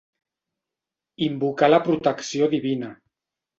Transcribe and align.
Invocà 1.27 1.71
la 1.71 1.81
protecció 1.89 2.51
divina. 2.57 2.93